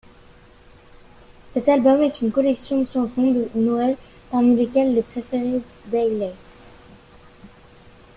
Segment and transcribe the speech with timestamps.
[1.53, 3.95] Cet album est une collection de chansons de Noël
[4.31, 6.33] parmi lesquelles les préférées d'Hayley.